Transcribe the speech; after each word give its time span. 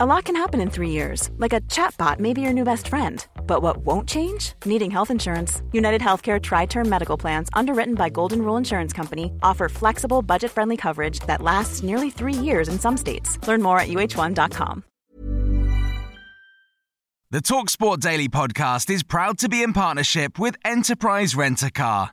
A 0.00 0.06
lot 0.06 0.26
can 0.26 0.36
happen 0.36 0.60
in 0.60 0.70
three 0.70 0.90
years, 0.90 1.28
like 1.38 1.52
a 1.52 1.60
chatbot 1.62 2.20
may 2.20 2.32
be 2.32 2.40
your 2.40 2.52
new 2.52 2.62
best 2.62 2.86
friend. 2.86 3.26
But 3.48 3.62
what 3.62 3.78
won't 3.78 4.08
change? 4.08 4.52
Needing 4.64 4.92
health 4.92 5.10
insurance. 5.10 5.60
United 5.72 6.00
Healthcare 6.00 6.40
Tri 6.40 6.66
Term 6.66 6.88
Medical 6.88 7.16
Plans, 7.16 7.48
underwritten 7.52 7.96
by 7.96 8.08
Golden 8.08 8.42
Rule 8.42 8.56
Insurance 8.56 8.92
Company, 8.92 9.32
offer 9.42 9.68
flexible, 9.68 10.22
budget 10.22 10.52
friendly 10.52 10.76
coverage 10.76 11.18
that 11.26 11.42
lasts 11.42 11.82
nearly 11.82 12.10
three 12.10 12.32
years 12.32 12.68
in 12.68 12.78
some 12.78 12.96
states. 12.96 13.44
Learn 13.48 13.60
more 13.60 13.80
at 13.80 13.88
uh1.com. 13.88 14.84
The 17.32 17.40
Talksport 17.40 17.98
Daily 17.98 18.28
podcast 18.28 18.90
is 18.90 19.02
proud 19.02 19.38
to 19.38 19.48
be 19.48 19.64
in 19.64 19.72
partnership 19.72 20.38
with 20.38 20.54
Enterprise 20.64 21.34
Rent 21.34 21.60
a 21.64 21.72
Car. 21.72 22.12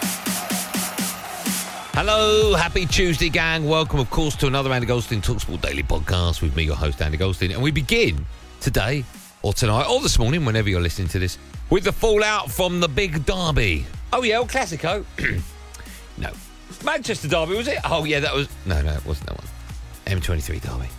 Hello, 1.93 2.55
happy 2.55 2.85
Tuesday, 2.85 3.27
gang. 3.27 3.67
Welcome, 3.67 3.99
of 3.99 4.09
course, 4.09 4.33
to 4.37 4.47
another 4.47 4.71
Andy 4.71 4.87
Goldstein 4.87 5.21
Talksport 5.21 5.59
Daily 5.61 5.83
podcast 5.83 6.41
with 6.41 6.55
me, 6.55 6.63
your 6.63 6.77
host, 6.77 7.01
Andy 7.01 7.17
Goldstein. 7.17 7.51
And 7.51 7.61
we 7.61 7.69
begin 7.69 8.25
today, 8.61 9.03
or 9.41 9.51
tonight, 9.51 9.87
or 9.89 9.99
this 9.99 10.17
morning, 10.17 10.45
whenever 10.45 10.69
you're 10.69 10.79
listening 10.79 11.09
to 11.09 11.19
this, 11.19 11.37
with 11.69 11.83
the 11.83 11.91
fallout 11.91 12.49
from 12.49 12.79
the 12.79 12.87
big 12.87 13.25
derby. 13.25 13.85
Oh, 14.13 14.23
yeah, 14.23 14.35
El 14.35 14.47
Clasico. 14.47 15.03
no. 16.17 16.31
Manchester 16.85 17.27
derby, 17.27 17.57
was 17.57 17.67
it? 17.67 17.79
Oh, 17.83 18.05
yeah, 18.05 18.21
that 18.21 18.33
was. 18.33 18.47
No, 18.65 18.81
no, 18.81 18.93
it 18.93 19.05
wasn't 19.05 19.27
that 19.27 19.37
one. 19.37 19.47
M23 20.05 20.61
derby. 20.61 20.89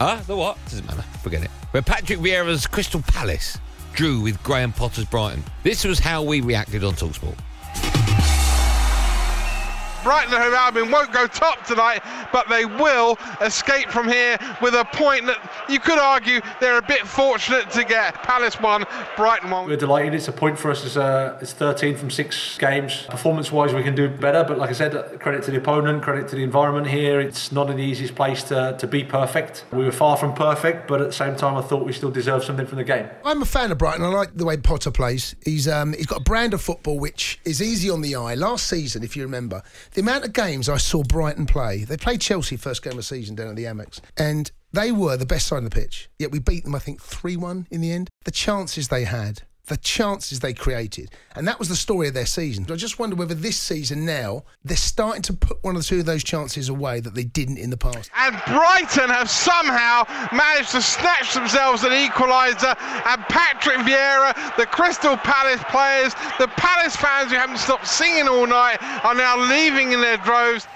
Huh? 0.00 0.18
The 0.26 0.34
what? 0.34 0.56
Doesn't 0.64 0.86
matter. 0.86 1.02
Forget 1.22 1.44
it. 1.44 1.50
Where 1.72 1.82
Patrick 1.82 2.20
Vieira's 2.20 2.66
Crystal 2.66 3.02
Palace 3.02 3.58
drew 3.92 4.20
with 4.20 4.42
Graham 4.42 4.72
Potter's 4.72 5.04
Brighton. 5.04 5.44
This 5.62 5.84
was 5.84 5.98
how 5.98 6.22
we 6.22 6.40
reacted 6.40 6.84
on 6.84 6.94
Talksport. 6.94 7.36
Brighton 10.02 10.32
and 10.34 10.42
Hove 10.42 10.54
Albion 10.54 10.90
won't 10.90 11.12
go 11.12 11.26
top 11.26 11.64
tonight, 11.64 12.02
but 12.32 12.48
they 12.48 12.64
will 12.64 13.18
escape 13.40 13.90
from 13.90 14.08
here 14.08 14.38
with 14.62 14.74
a 14.74 14.84
point 14.92 15.26
that 15.26 15.38
you 15.68 15.80
could 15.80 15.98
argue 15.98 16.40
they're 16.60 16.78
a 16.78 16.82
bit 16.82 17.06
fortunate 17.06 17.70
to 17.70 17.84
get. 17.84 18.14
Palace 18.14 18.60
won, 18.60 18.84
Brighton 19.16 19.50
won. 19.50 19.66
We're 19.66 19.76
delighted. 19.76 20.14
It's 20.14 20.28
a 20.28 20.32
point 20.32 20.58
for 20.58 20.70
us. 20.70 20.84
It's, 20.84 20.96
uh, 20.96 21.38
it's 21.40 21.52
13 21.52 21.96
from 21.96 22.10
six 22.10 22.56
games. 22.58 23.02
Performance-wise, 23.08 23.74
we 23.74 23.82
can 23.82 23.94
do 23.94 24.08
better. 24.08 24.44
But 24.44 24.58
like 24.58 24.70
I 24.70 24.74
said, 24.74 25.20
credit 25.20 25.42
to 25.44 25.50
the 25.50 25.58
opponent, 25.58 26.02
credit 26.02 26.28
to 26.28 26.36
the 26.36 26.42
environment 26.42 26.86
here. 26.86 27.20
It's 27.20 27.52
not 27.52 27.70
an 27.70 27.78
easiest 27.78 28.14
place 28.14 28.42
to, 28.44 28.76
to 28.78 28.86
be 28.86 29.04
perfect. 29.04 29.64
We 29.72 29.84
were 29.84 29.92
far 29.92 30.16
from 30.16 30.34
perfect, 30.34 30.88
but 30.88 31.00
at 31.00 31.08
the 31.08 31.12
same 31.12 31.36
time, 31.36 31.56
I 31.56 31.62
thought 31.62 31.84
we 31.84 31.92
still 31.92 32.10
deserved 32.10 32.44
something 32.44 32.66
from 32.66 32.78
the 32.78 32.84
game. 32.84 33.08
I'm 33.24 33.42
a 33.42 33.46
fan 33.46 33.72
of 33.72 33.78
Brighton. 33.78 34.04
I 34.04 34.08
like 34.08 34.36
the 34.36 34.44
way 34.44 34.56
Potter 34.56 34.90
plays. 34.90 35.34
He's 35.44 35.68
um, 35.68 35.92
he's 35.92 36.06
got 36.06 36.20
a 36.20 36.24
brand 36.24 36.54
of 36.54 36.60
football 36.60 36.98
which 36.98 37.40
is 37.44 37.60
easy 37.60 37.90
on 37.90 38.00
the 38.00 38.14
eye. 38.14 38.34
Last 38.34 38.66
season, 38.66 39.02
if 39.02 39.16
you 39.16 39.22
remember, 39.22 39.62
the 39.92 40.00
amount 40.00 40.24
of 40.24 40.32
games 40.32 40.68
I 40.68 40.76
saw 40.76 41.02
Brighton 41.02 41.46
play, 41.46 41.84
they 41.84 41.96
played 41.96 42.20
Chelsea 42.20 42.56
first 42.56 42.82
game 42.82 42.92
of 42.92 42.98
the 42.98 43.02
season 43.02 43.34
down 43.34 43.48
at 43.48 43.56
the 43.56 43.64
Amex, 43.64 44.00
and 44.16 44.50
they 44.72 44.92
were 44.92 45.16
the 45.16 45.26
best 45.26 45.46
side 45.46 45.58
on 45.58 45.64
the 45.64 45.70
pitch. 45.70 46.08
Yet 46.18 46.30
we 46.30 46.38
beat 46.38 46.64
them, 46.64 46.74
I 46.74 46.78
think, 46.78 47.00
3 47.00 47.36
1 47.36 47.68
in 47.70 47.80
the 47.80 47.92
end. 47.92 48.10
The 48.24 48.30
chances 48.30 48.88
they 48.88 49.04
had, 49.04 49.42
the 49.68 49.76
chances 49.76 50.40
they 50.40 50.52
created, 50.52 51.10
and 51.36 51.46
that 51.46 51.58
was 51.58 51.68
the 51.68 51.76
story 51.76 52.08
of 52.08 52.14
their 52.14 52.26
season. 52.26 52.66
I 52.70 52.76
just 52.76 52.98
wonder 52.98 53.16
whether 53.16 53.34
this 53.34 53.56
season 53.56 54.04
now 54.04 54.44
they're 54.64 54.76
starting 54.76 55.22
to 55.22 55.32
put 55.32 55.62
one 55.62 55.76
or 55.76 55.82
two 55.82 56.00
of 56.00 56.06
those 56.06 56.24
chances 56.24 56.68
away 56.68 57.00
that 57.00 57.14
they 57.14 57.24
didn't 57.24 57.58
in 57.58 57.70
the 57.70 57.76
past. 57.76 58.10
And 58.16 58.34
Brighton 58.46 59.10
have 59.10 59.30
somehow 59.30 60.04
managed 60.32 60.72
to 60.72 60.82
snatch 60.82 61.34
themselves 61.34 61.84
an 61.84 61.92
equaliser. 61.92 62.76
And 63.06 63.22
Patrick 63.28 63.78
Vieira, 63.78 64.34
the 64.56 64.66
Crystal 64.66 65.16
Palace 65.18 65.62
players, 65.70 66.14
the 66.38 66.48
Palace 66.56 66.96
fans 66.96 67.30
who 67.30 67.36
haven't 67.36 67.58
stopped 67.58 67.86
singing 67.86 68.28
all 68.28 68.46
night, 68.46 68.78
are 69.04 69.14
now 69.14 69.38
leaving 69.48 69.92
in 69.92 70.00
their 70.00 70.16
droves. 70.18 70.66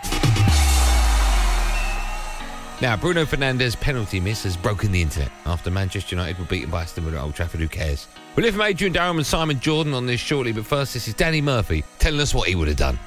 Now, 2.83 2.97
Bruno 2.97 3.25
Fernandes' 3.25 3.81
penalty 3.81 4.19
miss 4.19 4.43
has 4.43 4.57
broken 4.57 4.91
the 4.91 5.01
internet 5.01 5.31
after 5.47 5.71
Manchester 5.71 6.17
United 6.17 6.37
were 6.37 6.47
beaten 6.47 6.69
by 6.69 6.83
Aston 6.83 7.05
Villa 7.05 7.19
at 7.19 7.23
Old 7.23 7.37
Trafford. 7.37 7.61
Who 7.61 7.69
cares? 7.69 8.09
We'll 8.35 8.43
hear 8.43 8.51
from 8.51 8.63
Adrian 8.63 8.93
Durham 8.93 9.19
and 9.19 9.25
Simon 9.25 9.61
Jordan 9.61 9.95
on 9.95 10.05
this 10.05 10.19
shortly, 10.19 10.51
but 10.51 10.67
first, 10.67 10.93
this 10.93 11.07
is 11.07 11.15
Danny 11.15 11.41
Murphy 11.41 11.85
telling 12.01 12.19
us 12.19 12.35
what 12.35 12.49
he 12.49 12.57
would 12.57 12.67
have 12.67 12.77
done. 12.77 12.99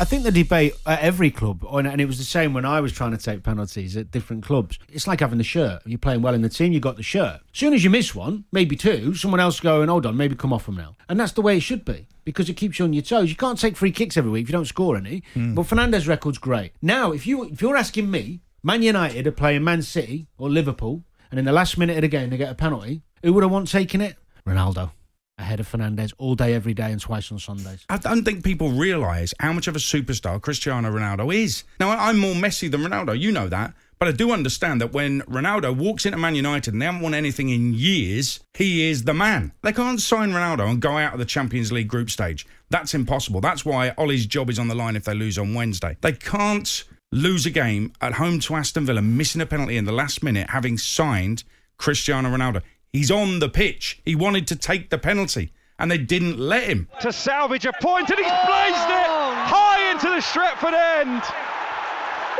I 0.00 0.04
think 0.06 0.22
the 0.22 0.32
debate 0.32 0.72
at 0.86 1.00
every 1.00 1.30
club, 1.30 1.66
oh, 1.68 1.76
and 1.76 2.00
it 2.00 2.06
was 2.06 2.16
the 2.16 2.24
same 2.24 2.54
when 2.54 2.64
I 2.64 2.80
was 2.80 2.92
trying 2.92 3.10
to 3.10 3.18
take 3.18 3.42
penalties 3.42 3.94
at 3.98 4.10
different 4.10 4.42
clubs. 4.42 4.78
It's 4.90 5.06
like 5.06 5.20
having 5.20 5.36
the 5.36 5.44
shirt. 5.44 5.82
You're 5.84 5.98
playing 5.98 6.22
well 6.22 6.32
in 6.32 6.40
the 6.40 6.48
team, 6.48 6.72
you 6.72 6.80
got 6.80 6.96
the 6.96 7.02
shirt. 7.02 7.40
As 7.52 7.58
soon 7.58 7.74
as 7.74 7.84
you 7.84 7.90
miss 7.90 8.14
one, 8.14 8.44
maybe 8.52 8.74
two, 8.74 9.14
someone 9.14 9.40
else 9.40 9.60
going, 9.60 9.90
hold 9.90 10.06
on, 10.06 10.16
maybe 10.16 10.34
come 10.34 10.54
off 10.54 10.64
them 10.64 10.76
now. 10.76 10.96
And 11.10 11.20
that's 11.20 11.32
the 11.32 11.42
way 11.42 11.58
it 11.58 11.60
should 11.60 11.84
be 11.84 12.06
because 12.28 12.50
it 12.50 12.54
keeps 12.58 12.78
you 12.78 12.84
on 12.84 12.92
your 12.92 13.02
toes. 13.02 13.30
You 13.30 13.36
can't 13.36 13.58
take 13.58 13.74
free 13.74 13.90
kicks 13.90 14.18
every 14.18 14.30
week 14.30 14.42
if 14.42 14.48
you 14.50 14.52
don't 14.52 14.66
score 14.66 14.96
any. 14.98 15.22
Hmm. 15.32 15.54
But 15.54 15.64
Fernandes' 15.64 16.06
record's 16.06 16.36
great. 16.36 16.72
Now, 16.82 17.12
if 17.12 17.26
you 17.26 17.44
if 17.44 17.62
you're 17.62 17.76
asking 17.76 18.10
me, 18.10 18.42
Man 18.62 18.82
United 18.82 19.26
are 19.26 19.32
playing 19.32 19.64
Man 19.64 19.80
City 19.80 20.26
or 20.36 20.50
Liverpool, 20.50 21.04
and 21.30 21.38
in 21.40 21.46
the 21.46 21.52
last 21.52 21.78
minute 21.78 21.96
of 21.96 22.02
the 22.02 22.08
game 22.08 22.28
they 22.28 22.36
get 22.36 22.50
a 22.52 22.54
penalty, 22.54 23.00
who 23.22 23.32
would 23.32 23.42
have 23.42 23.50
want 23.50 23.68
taking 23.68 24.02
it? 24.02 24.16
Ronaldo. 24.46 24.90
Ahead 25.38 25.60
of 25.60 25.70
Fernandes 25.70 26.12
all 26.18 26.34
day, 26.34 26.52
every 26.52 26.74
day, 26.74 26.90
and 26.90 27.00
twice 27.00 27.30
on 27.30 27.38
Sundays. 27.38 27.84
I 27.88 27.96
don't 27.98 28.24
think 28.24 28.42
people 28.42 28.70
realise 28.72 29.32
how 29.38 29.52
much 29.52 29.68
of 29.68 29.76
a 29.76 29.78
superstar 29.78 30.40
Cristiano 30.42 30.90
Ronaldo 30.90 31.32
is. 31.32 31.62
Now, 31.78 31.90
I- 31.90 32.08
I'm 32.08 32.18
more 32.18 32.34
Messi 32.34 32.68
than 32.68 32.80
Ronaldo, 32.82 33.16
you 33.18 33.30
know 33.30 33.48
that. 33.48 33.72
But 33.98 34.08
I 34.08 34.12
do 34.12 34.30
understand 34.30 34.80
that 34.80 34.92
when 34.92 35.22
Ronaldo 35.22 35.76
walks 35.76 36.06
into 36.06 36.18
Man 36.18 36.36
United 36.36 36.72
and 36.72 36.80
they 36.80 36.86
haven't 36.86 37.00
won 37.00 37.14
anything 37.14 37.48
in 37.48 37.74
years, 37.74 38.40
he 38.54 38.88
is 38.88 39.04
the 39.04 39.14
man. 39.14 39.52
They 39.62 39.72
can't 39.72 40.00
sign 40.00 40.30
Ronaldo 40.30 40.70
and 40.70 40.80
go 40.80 40.96
out 40.96 41.14
of 41.14 41.18
the 41.18 41.24
Champions 41.24 41.72
League 41.72 41.88
group 41.88 42.10
stage. 42.10 42.46
That's 42.70 42.94
impossible. 42.94 43.40
That's 43.40 43.64
why 43.64 43.94
Ole's 43.98 44.26
job 44.26 44.50
is 44.50 44.58
on 44.58 44.68
the 44.68 44.74
line 44.74 44.94
if 44.94 45.04
they 45.04 45.14
lose 45.14 45.36
on 45.36 45.54
Wednesday. 45.54 45.96
They 46.00 46.12
can't 46.12 46.84
lose 47.10 47.44
a 47.46 47.50
game 47.50 47.92
at 48.00 48.14
home 48.14 48.38
to 48.40 48.54
Aston 48.54 48.86
Villa, 48.86 49.02
missing 49.02 49.40
a 49.40 49.46
penalty 49.46 49.76
in 49.76 49.84
the 49.84 49.92
last 49.92 50.22
minute, 50.22 50.50
having 50.50 50.78
signed 50.78 51.42
Cristiano 51.76 52.28
Ronaldo. 52.28 52.62
He's 52.92 53.10
on 53.10 53.38
the 53.40 53.48
pitch. 53.48 54.00
He 54.04 54.14
wanted 54.14 54.46
to 54.48 54.56
take 54.56 54.90
the 54.90 54.98
penalty, 54.98 55.52
and 55.78 55.90
they 55.90 55.98
didn't 55.98 56.38
let 56.38 56.64
him. 56.64 56.88
to 57.00 57.12
salvage 57.12 57.66
a 57.66 57.72
point, 57.80 58.10
and 58.10 58.18
he's 58.18 58.28
blazed 58.28 58.90
it 58.90 59.08
high 59.48 59.90
into 59.90 60.08
the 60.08 60.20
Stretford 60.20 60.74
end. 60.74 61.22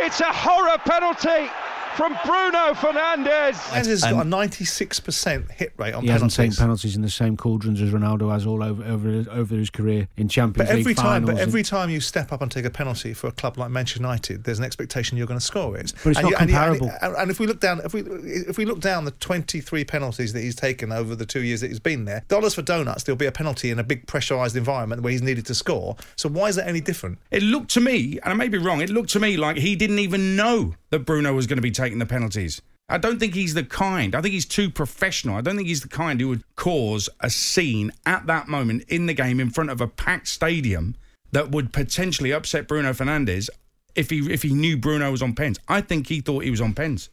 It's 0.01 0.21
a 0.21 0.33
horror 0.33 0.79
penalty 0.79 1.51
from 1.97 2.16
Bruno 2.25 2.72
Fernandes. 2.75 3.54
Fernandes 3.54 3.87
has 3.87 4.03
got 4.03 4.26
a 4.26 4.28
96% 4.28 5.50
hit 5.53 5.72
rate 5.76 5.94
on 5.94 6.03
He 6.03 6.09
hasn't 6.09 6.31
taken 6.32 6.54
penalties. 6.54 6.59
penalties 6.59 6.97
in 6.97 7.03
the 7.03 7.10
same 7.10 7.37
cauldrons 7.37 7.81
as 7.81 7.91
Ronaldo 7.91 8.31
has 8.32 8.47
all 8.47 8.62
over 8.62 8.84
over, 8.84 9.25
over 9.31 9.54
his 9.56 9.71
career 9.71 10.09
in 10.16 10.28
Champions 10.28 10.69
But 10.69 10.75
League 10.75 10.81
every 10.81 10.94
time, 10.94 11.04
finals. 11.04 11.26
but 11.26 11.31
and- 11.32 11.41
every 11.41 11.62
time 11.62 11.91
you 11.91 12.00
step 12.00 12.32
up 12.32 12.43
and 12.43 12.50
take 12.50 12.65
a 12.65 12.71
penalty 12.71 13.15
for 13.15 13.26
a 13.28 13.32
club 13.32 13.59
like 13.59 13.71
Manchester 13.71 14.00
United, 14.00 14.44
there's 14.44 14.59
an 14.59 14.65
expectation 14.65 15.19
you're 15.19 15.26
going 15.26 15.41
to 15.41 15.44
score 15.44 15.76
it. 15.76 15.93
But 16.04 16.10
it's 16.10 16.19
and 16.21 16.31
not 16.31 16.41
and 16.41 16.50
comparable. 16.50 16.91
And, 17.03 17.15
and 17.16 17.31
if 17.31 17.41
we 17.41 17.47
look 17.47 17.60
down, 17.60 17.81
if 17.84 17.93
we 17.94 18.00
if 18.03 18.59
we 18.59 18.65
look 18.65 18.81
down 18.81 19.05
the 19.05 19.10
23 19.12 19.84
penalties 19.84 20.32
that 20.32 20.41
he's 20.41 20.55
taken 20.56 20.93
over 20.93 21.15
the 21.15 21.26
two 21.26 21.43
years 21.43 21.60
that 21.62 21.69
he's 21.69 21.81
been 21.81 22.05
there, 22.05 22.22
dollars 22.28 22.55
for 22.55 22.62
donuts, 22.62 23.03
there'll 23.05 23.16
be 23.16 23.26
a 23.26 23.32
penalty 23.32 23.70
in 23.70 23.78
a 23.78 23.84
big 23.84 24.06
pressurised 24.06 24.56
environment 24.56 25.03
where 25.03 25.12
he's 25.12 25.22
needed 25.22 25.47
to 25.47 25.55
score. 25.55 25.97
So 26.16 26.28
why 26.28 26.49
is 26.49 26.56
that 26.56 26.69
any 26.69 26.81
different? 26.81 27.19
It 27.31 27.43
looked 27.43 27.70
to 27.72 27.81
me, 27.81 28.19
and 28.22 28.32
I 28.32 28.34
may 28.34 28.49
be 28.49 28.59
wrong, 28.59 28.81
it 28.81 28.91
looked 28.91 29.10
to 29.10 29.20
me 29.20 29.37
like 29.37 29.56
he 29.56 29.75
didn't 29.76 29.99
even 29.99 30.37
know 30.37 30.75
that 30.91 31.00
Bruno 31.00 31.34
was 31.34 31.47
going 31.47 31.56
to 31.59 31.62
be 31.62 31.70
taking 31.70 31.88
the 31.97 32.06
penalties. 32.06 32.60
I 32.90 32.99
don't 32.99 33.19
think 33.19 33.35
he's 33.35 33.55
the 33.55 33.64
kind. 33.64 34.14
I 34.14 34.23
think 34.23 34.32
he's 34.32 34.46
too 34.46 34.70
professional. 34.70 35.37
I 35.37 35.40
don't 35.40 35.56
think 35.56 35.69
he's 35.69 35.82
the 35.82 35.88
kind 35.88 36.20
who 36.20 36.29
would 36.29 36.44
cause 36.56 37.08
a 37.20 37.31
scene 37.31 37.93
at 38.06 38.26
that 38.26 38.49
moment 38.49 38.85
in 38.88 39.06
the 39.06 39.14
game 39.14 39.40
in 39.40 39.50
front 39.50 39.70
of 39.70 39.81
a 39.81 39.87
packed 39.87 40.29
stadium 40.29 40.96
that 41.32 41.50
would 41.50 41.73
potentially 41.73 42.32
upset 42.32 42.67
Bruno 42.67 42.93
Fernandes 42.93 43.50
if 43.94 44.11
he 44.11 44.32
if 44.32 44.43
he 44.43 44.55
knew 44.55 44.76
Bruno 44.76 45.11
was 45.11 45.23
on 45.23 45.35
pens. 45.35 45.58
I 45.69 45.81
think 45.81 46.08
he 46.08 46.20
thought 46.20 46.44
he 46.44 46.50
was 46.50 46.61
on 46.61 46.73
pens. 46.73 47.11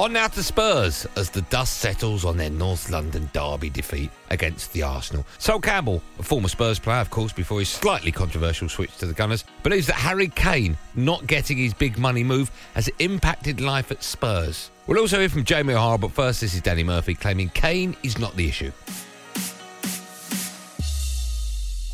On 0.00 0.14
now 0.14 0.28
to 0.28 0.42
Spurs 0.42 1.06
as 1.14 1.28
the 1.28 1.42
dust 1.42 1.76
settles 1.76 2.24
on 2.24 2.38
their 2.38 2.48
North 2.48 2.88
London 2.88 3.28
derby 3.34 3.68
defeat 3.68 4.10
against 4.30 4.72
the 4.72 4.82
Arsenal. 4.82 5.26
Sol 5.36 5.60
Campbell, 5.60 6.02
a 6.18 6.22
former 6.22 6.48
Spurs 6.48 6.78
player, 6.78 7.00
of 7.02 7.10
course, 7.10 7.34
before 7.34 7.58
his 7.58 7.68
slightly 7.68 8.10
controversial 8.10 8.70
switch 8.70 8.96
to 8.96 9.04
the 9.04 9.12
Gunners, 9.12 9.44
believes 9.62 9.86
that 9.88 9.96
Harry 9.96 10.28
Kane 10.28 10.78
not 10.94 11.26
getting 11.26 11.58
his 11.58 11.74
big 11.74 11.98
money 11.98 12.24
move 12.24 12.50
has 12.72 12.88
impacted 12.98 13.60
life 13.60 13.90
at 13.90 14.02
Spurs. 14.02 14.70
We'll 14.86 15.00
also 15.00 15.18
hear 15.18 15.28
from 15.28 15.44
Jamie 15.44 15.74
O'Hara, 15.74 15.98
but 15.98 16.12
first, 16.12 16.40
this 16.40 16.54
is 16.54 16.62
Danny 16.62 16.82
Murphy 16.82 17.14
claiming 17.14 17.50
Kane 17.50 17.94
is 18.02 18.18
not 18.18 18.34
the 18.36 18.48
issue. 18.48 18.72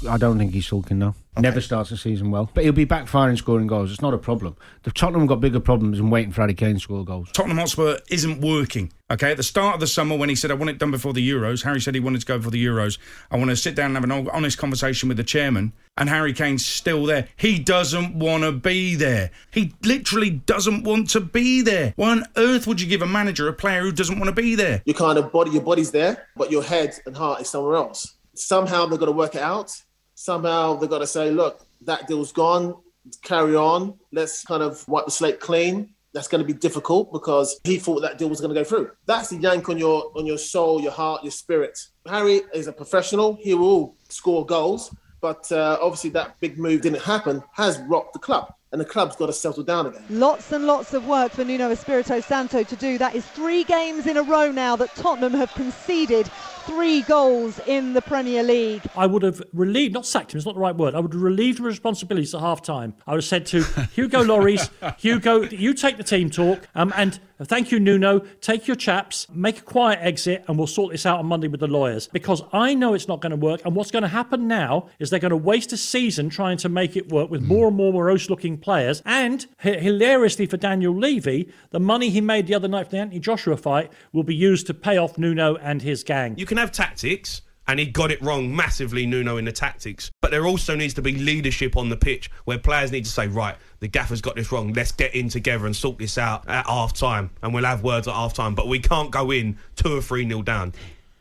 I 0.08 0.18
don't 0.18 0.38
think 0.38 0.52
he's 0.52 0.66
sulking 0.66 0.98
though. 0.98 1.14
Never 1.38 1.60
starts 1.60 1.90
the 1.90 1.98
season 1.98 2.30
well, 2.30 2.50
but 2.54 2.64
he'll 2.64 2.72
be 2.72 2.86
back 2.86 3.08
firing, 3.08 3.36
scoring 3.36 3.66
goals. 3.66 3.90
It's 3.90 4.00
not 4.00 4.14
a 4.14 4.18
problem. 4.18 4.56
The 4.84 4.90
Tottenham 4.90 5.22
have 5.22 5.28
got 5.28 5.40
bigger 5.40 5.60
problems 5.60 5.98
than 5.98 6.08
waiting 6.08 6.32
for 6.32 6.40
Harry 6.40 6.54
Kane 6.54 6.76
to 6.76 6.80
score 6.80 7.04
goals. 7.04 7.30
Tottenham 7.32 7.58
Hotspur 7.58 7.98
isn't 8.10 8.40
working. 8.40 8.90
Okay, 9.10 9.32
at 9.32 9.36
the 9.36 9.42
start 9.42 9.74
of 9.74 9.80
the 9.80 9.86
summer, 9.86 10.16
when 10.16 10.30
he 10.30 10.34
said, 10.34 10.50
I 10.50 10.54
want 10.54 10.70
it 10.70 10.78
done 10.78 10.90
before 10.90 11.12
the 11.12 11.28
Euros, 11.28 11.62
Harry 11.62 11.80
said 11.80 11.94
he 11.94 12.00
wanted 12.00 12.20
to 12.22 12.26
go 12.26 12.40
for 12.40 12.50
the 12.50 12.64
Euros. 12.64 12.96
I 13.30 13.36
want 13.36 13.50
to 13.50 13.56
sit 13.56 13.74
down 13.74 13.94
and 13.94 13.96
have 13.96 14.04
an 14.04 14.28
honest 14.30 14.56
conversation 14.56 15.08
with 15.08 15.18
the 15.18 15.24
chairman, 15.24 15.74
and 15.98 16.08
Harry 16.08 16.32
Kane's 16.32 16.64
still 16.64 17.04
there. 17.04 17.28
He 17.36 17.58
doesn't 17.58 18.18
want 18.18 18.44
to 18.44 18.52
be 18.52 18.94
there. 18.94 19.30
He 19.50 19.74
literally 19.84 20.30
doesn't 20.30 20.84
want 20.84 21.10
to 21.10 21.20
be 21.20 21.60
there. 21.60 21.92
Why 21.96 22.12
on 22.12 22.24
earth 22.36 22.66
would 22.66 22.80
you 22.80 22.86
give 22.86 23.02
a 23.02 23.06
manager 23.06 23.46
a 23.46 23.52
player 23.52 23.82
who 23.82 23.92
doesn't 23.92 24.18
want 24.18 24.34
to 24.34 24.42
be 24.42 24.54
there? 24.54 24.82
Your 24.86 24.96
kind 24.96 25.18
of 25.18 25.30
body, 25.30 25.50
your 25.50 25.62
body's 25.62 25.90
there, 25.90 26.28
but 26.34 26.50
your 26.50 26.62
head 26.62 26.94
and 27.04 27.14
heart 27.14 27.42
is 27.42 27.50
somewhere 27.50 27.76
else. 27.76 28.14
Somehow 28.38 28.86
they've 28.86 28.98
got 28.98 29.06
to 29.06 29.12
work 29.12 29.34
it 29.34 29.42
out. 29.42 29.72
Somehow 30.14 30.76
they've 30.76 30.90
got 30.90 30.98
to 30.98 31.06
say, 31.06 31.30
look, 31.30 31.66
that 31.82 32.06
deal's 32.06 32.32
gone, 32.32 32.74
carry 33.22 33.54
on. 33.54 33.98
Let's 34.12 34.44
kind 34.44 34.62
of 34.62 34.86
wipe 34.88 35.04
the 35.04 35.10
slate 35.10 35.40
clean 35.40 35.94
that's 36.16 36.28
going 36.28 36.40
to 36.40 36.46
be 36.46 36.58
difficult 36.58 37.12
because 37.12 37.60
he 37.64 37.76
thought 37.78 38.00
that 38.00 38.16
deal 38.16 38.30
was 38.30 38.40
going 38.40 38.52
to 38.52 38.58
go 38.58 38.64
through. 38.64 38.90
That's 39.04 39.28
the 39.28 39.36
yank 39.36 39.68
on 39.68 39.76
your 39.76 40.10
on 40.16 40.24
your 40.24 40.38
soul, 40.38 40.80
your 40.80 40.90
heart, 40.90 41.22
your 41.22 41.30
spirit. 41.30 41.78
Harry 42.06 42.40
is 42.54 42.66
a 42.66 42.72
professional. 42.72 43.38
He 43.38 43.52
will 43.52 43.94
score 44.08 44.46
goals, 44.46 44.94
but 45.20 45.52
uh, 45.52 45.78
obviously 45.80 46.10
that 46.10 46.40
big 46.40 46.58
move 46.58 46.80
didn't 46.80 47.02
happen. 47.02 47.42
Has 47.52 47.78
rocked 47.80 48.14
the 48.14 48.18
club. 48.18 48.52
And 48.72 48.80
the 48.80 48.84
club's 48.84 49.14
got 49.14 49.26
to 49.26 49.32
settle 49.32 49.62
down 49.62 49.86
again. 49.86 50.02
Lots 50.10 50.50
and 50.52 50.66
lots 50.66 50.92
of 50.92 51.06
work 51.06 51.32
for 51.32 51.44
Nuno 51.44 51.70
Espirito 51.70 52.20
Santo 52.20 52.62
to 52.64 52.76
do. 52.76 52.98
That 52.98 53.14
is 53.14 53.24
three 53.24 53.62
games 53.62 54.06
in 54.06 54.16
a 54.16 54.22
row 54.22 54.50
now 54.50 54.74
that 54.76 54.94
Tottenham 54.96 55.32
have 55.34 55.54
conceded 55.54 56.28
three 56.66 57.02
goals 57.02 57.58
in 57.66 57.92
the 57.92 58.02
Premier 58.02 58.42
League. 58.42 58.82
I 58.96 59.06
would 59.06 59.22
have 59.22 59.42
relieved, 59.52 59.94
not 59.94 60.04
sacked 60.06 60.34
him, 60.34 60.38
it's 60.38 60.46
not 60.46 60.54
the 60.54 60.60
right 60.60 60.76
word. 60.76 60.94
I 60.94 61.00
would 61.00 61.12
have 61.12 61.22
relieved 61.22 61.58
him 61.58 61.64
of 61.66 61.70
responsibilities 61.70 62.34
at 62.34 62.40
half 62.40 62.62
time. 62.62 62.94
I 63.06 63.12
would 63.12 63.18
have 63.18 63.24
said 63.24 63.46
to 63.46 63.62
Hugo 63.94 64.22
Lloris, 64.24 64.68
Hugo, 64.98 65.42
you 65.42 65.74
take 65.74 65.96
the 65.96 66.04
team 66.04 66.30
talk, 66.30 66.66
um, 66.74 66.92
and 66.96 67.18
thank 67.44 67.70
you, 67.70 67.78
Nuno. 67.78 68.20
Take 68.40 68.66
your 68.66 68.76
chaps, 68.76 69.26
make 69.32 69.58
a 69.58 69.62
quiet 69.62 69.98
exit, 70.02 70.44
and 70.48 70.58
we'll 70.58 70.66
sort 70.66 70.92
this 70.92 71.06
out 71.06 71.18
on 71.18 71.26
Monday 71.26 71.48
with 71.48 71.60
the 71.60 71.66
lawyers. 71.68 72.08
Because 72.08 72.42
I 72.52 72.74
know 72.74 72.94
it's 72.94 73.08
not 73.08 73.20
going 73.20 73.30
to 73.30 73.36
work, 73.36 73.62
and 73.64 73.74
what's 73.74 73.90
going 73.90 74.02
to 74.02 74.08
happen 74.08 74.48
now 74.48 74.88
is 74.98 75.10
they're 75.10 75.20
going 75.20 75.30
to 75.30 75.36
waste 75.36 75.72
a 75.72 75.76
season 75.76 76.30
trying 76.30 76.56
to 76.58 76.68
make 76.68 76.96
it 76.96 77.08
work 77.10 77.30
with 77.30 77.42
more 77.42 77.68
and 77.68 77.76
more 77.76 77.92
morose 77.92 78.28
looking 78.30 78.58
players. 78.58 79.02
And 79.04 79.46
h- 79.64 79.80
hilariously 79.80 80.46
for 80.46 80.56
Daniel 80.56 80.96
Levy, 80.96 81.52
the 81.70 81.80
money 81.80 82.10
he 82.10 82.20
made 82.20 82.46
the 82.46 82.54
other 82.54 82.68
night 82.68 82.86
for 82.86 82.92
the 82.92 82.98
Anthony 82.98 83.20
Joshua 83.20 83.56
fight 83.56 83.92
will 84.12 84.22
be 84.24 84.34
used 84.34 84.66
to 84.66 84.74
pay 84.74 84.96
off 84.96 85.18
Nuno 85.18 85.56
and 85.56 85.82
his 85.82 86.02
gang. 86.02 86.36
You 86.38 86.46
can 86.46 86.55
have 86.56 86.72
tactics, 86.72 87.42
and 87.68 87.80
he 87.80 87.86
got 87.86 88.10
it 88.10 88.22
wrong 88.22 88.54
massively, 88.54 89.06
Nuno, 89.06 89.36
in 89.36 89.44
the 89.44 89.52
tactics. 89.52 90.10
But 90.22 90.30
there 90.30 90.46
also 90.46 90.76
needs 90.76 90.94
to 90.94 91.02
be 91.02 91.12
leadership 91.12 91.76
on 91.76 91.88
the 91.88 91.96
pitch 91.96 92.30
where 92.44 92.58
players 92.58 92.92
need 92.92 93.04
to 93.04 93.10
say, 93.10 93.26
right, 93.26 93.56
the 93.80 93.88
gaffer's 93.88 94.20
got 94.20 94.36
this 94.36 94.52
wrong. 94.52 94.72
Let's 94.72 94.92
get 94.92 95.14
in 95.14 95.28
together 95.28 95.66
and 95.66 95.74
sort 95.74 95.98
this 95.98 96.16
out 96.18 96.48
at 96.48 96.66
half 96.66 96.92
time, 96.92 97.30
and 97.42 97.52
we'll 97.52 97.64
have 97.64 97.82
words 97.82 98.06
at 98.06 98.14
half 98.14 98.34
time. 98.34 98.54
But 98.54 98.68
we 98.68 98.78
can't 98.78 99.10
go 99.10 99.30
in 99.30 99.58
two 99.74 99.96
or 99.96 100.02
three 100.02 100.24
nil 100.24 100.42
down. 100.42 100.74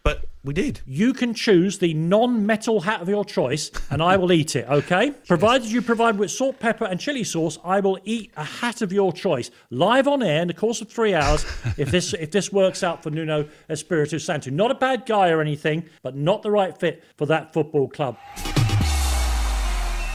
But 0.05 0.23
we 0.43 0.53
did. 0.53 0.81
You 0.85 1.13
can 1.13 1.33
choose 1.33 1.79
the 1.79 1.95
non-metal 1.95 2.81
hat 2.81 3.01
of 3.01 3.09
your 3.09 3.25
choice, 3.25 3.71
and 3.89 4.03
I 4.03 4.17
will 4.17 4.31
eat 4.31 4.55
it. 4.55 4.69
Okay, 4.69 5.09
provided 5.27 5.71
you 5.71 5.81
provide 5.81 6.19
with 6.19 6.29
salt, 6.29 6.59
pepper, 6.59 6.85
and 6.85 6.99
chili 6.99 7.23
sauce, 7.23 7.57
I 7.63 7.79
will 7.79 7.97
eat 8.03 8.31
a 8.37 8.43
hat 8.43 8.83
of 8.83 8.93
your 8.93 9.11
choice 9.11 9.49
live 9.71 10.07
on 10.07 10.21
air 10.21 10.43
in 10.43 10.47
the 10.47 10.53
course 10.53 10.79
of 10.79 10.89
three 10.89 11.15
hours. 11.15 11.43
if 11.77 11.89
this 11.89 12.13
if 12.13 12.29
this 12.29 12.53
works 12.53 12.83
out 12.83 13.01
for 13.01 13.09
Nuno 13.09 13.49
Espirito 13.67 14.19
Santo, 14.19 14.51
not 14.51 14.69
a 14.69 14.75
bad 14.75 15.07
guy 15.07 15.29
or 15.29 15.41
anything, 15.41 15.89
but 16.03 16.15
not 16.15 16.43
the 16.43 16.51
right 16.51 16.77
fit 16.77 17.03
for 17.17 17.25
that 17.25 17.51
football 17.51 17.89
club. 17.89 18.15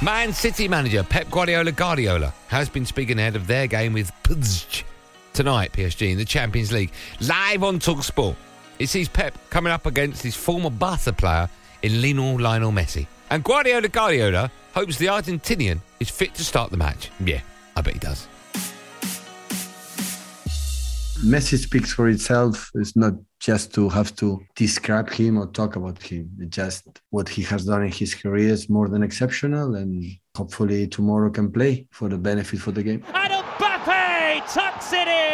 Man 0.03 0.33
City 0.33 0.69
manager 0.69 1.03
Pep 1.03 1.29
Guardiola 1.33 1.73
Guardiola 1.73 2.33
has 2.47 2.69
been 2.69 2.87
speaking 2.87 3.19
ahead 3.19 3.35
of 3.35 3.49
their 3.49 3.67
game 3.67 3.95
with 3.95 4.13
PSG 4.23 4.85
tonight, 5.33 5.73
PSG 5.73 6.13
in 6.13 6.19
the 6.19 6.25
Champions 6.25 6.71
League, 6.71 6.93
live 7.21 7.65
on 7.65 7.81
Talksport. 7.81 8.37
It 8.81 8.89
sees 8.89 9.11
Pep 9.11 9.35
coming 9.51 9.71
up 9.71 9.85
against 9.85 10.23
his 10.23 10.35
former 10.35 10.71
Barca 10.71 11.13
player 11.13 11.51
in 11.83 12.01
Lionel 12.01 12.41
Lionel 12.41 12.73
Messi. 12.73 13.07
And 13.29 13.45
Guardiola 13.45 13.89
Guardiola 13.89 14.51
hopes 14.75 14.97
the 14.97 15.05
Argentinian 15.05 15.81
is 16.01 16.09
fit 16.09 16.33
to 16.37 16.43
start 16.43 16.71
the 16.71 16.79
match. 16.79 17.11
Yeah, 17.23 17.43
I 17.77 17.83
bet 17.83 17.93
he 17.93 18.01
does. 18.01 18.27
Messi 21.23 21.59
speaks 21.59 21.93
for 21.93 22.09
itself. 22.09 22.71
It's 22.75 22.97
not 22.97 23.13
just 23.39 23.75
to 23.75 23.91
have 23.91 24.17
to 24.17 24.41
describe 24.57 25.11
him 25.11 25.37
or 25.37 25.49
talk 25.49 25.77
about 25.77 26.03
him. 26.03 26.31
It's 26.39 26.57
just 26.57 27.03
what 27.11 27.29
he 27.29 27.43
has 27.43 27.67
done 27.67 27.83
in 27.83 27.93
his 27.93 28.15
career 28.15 28.49
is 28.49 28.71
more 28.71 28.89
than 28.89 29.03
exceptional, 29.03 29.75
and 29.75 30.03
hopefully 30.35 30.87
tomorrow 30.89 31.29
can 31.29 31.53
play 31.53 31.87
for 31.91 32.09
the 32.09 32.17
benefit 32.17 32.61
for 32.61 32.73
the 32.73 32.83
game. 32.83 33.05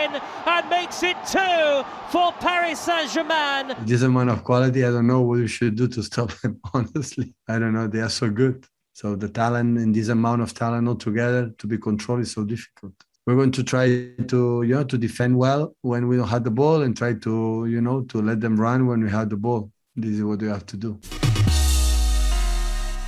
And 0.06 0.22
Mbappe 0.22 0.46
tucks 0.46 0.46
it 0.46 0.46
in 0.46 0.46
and 0.46 0.70
makes 0.70 1.02
it 1.02 1.16
two 1.26 1.84
for 2.10 2.32
Paris 2.32 2.80
Saint-Germain. 2.80 3.76
This 3.86 4.02
amount 4.02 4.30
of 4.30 4.44
quality, 4.44 4.84
I 4.84 4.90
don't 4.90 5.06
know 5.06 5.22
what 5.22 5.38
you 5.38 5.46
should 5.46 5.76
do 5.76 5.88
to 5.88 6.02
stop 6.02 6.32
them. 6.40 6.60
Honestly, 6.74 7.34
I 7.48 7.58
don't 7.58 7.72
know. 7.72 7.86
They 7.86 8.00
are 8.00 8.08
so 8.08 8.30
good. 8.30 8.66
So 8.92 9.14
the 9.14 9.28
talent 9.28 9.78
and 9.78 9.94
this 9.94 10.08
amount 10.08 10.42
of 10.42 10.54
talent 10.54 10.88
all 10.88 10.94
together 10.96 11.50
to 11.58 11.66
be 11.66 11.78
controlled 11.78 12.20
is 12.20 12.32
so 12.32 12.44
difficult 12.44 12.92
we're 13.26 13.34
going 13.34 13.50
to 13.50 13.64
try 13.64 13.88
to 14.28 14.62
you 14.62 14.74
know 14.74 14.84
to 14.84 14.96
defend 14.96 15.36
well 15.36 15.74
when 15.82 16.06
we 16.06 16.16
don't 16.16 16.28
have 16.28 16.44
the 16.44 16.50
ball 16.50 16.82
and 16.82 16.96
try 16.96 17.12
to 17.12 17.66
you 17.68 17.80
know 17.80 18.02
to 18.02 18.22
let 18.22 18.40
them 18.40 18.58
run 18.58 18.86
when 18.86 19.02
we 19.02 19.10
have 19.10 19.28
the 19.28 19.36
ball 19.36 19.70
this 19.96 20.12
is 20.12 20.22
what 20.22 20.40
we 20.40 20.46
have 20.46 20.64
to 20.64 20.76
do 20.76 20.98